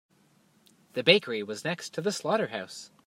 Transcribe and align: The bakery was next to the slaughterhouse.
The 0.93 1.03
bakery 1.03 1.43
was 1.43 1.63
next 1.63 1.93
to 1.93 2.01
the 2.01 2.11
slaughterhouse. 2.11 2.89